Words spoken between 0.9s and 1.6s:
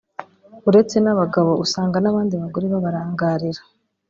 n’abagabo